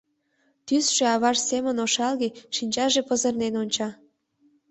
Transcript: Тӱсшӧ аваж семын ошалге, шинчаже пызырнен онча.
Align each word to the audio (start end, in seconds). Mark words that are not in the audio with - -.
Тӱсшӧ 0.65 1.03
аваж 1.15 1.37
семын 1.49 1.77
ошалге, 1.85 2.29
шинчаже 2.55 3.01
пызырнен 3.07 3.53
онча. 3.61 3.89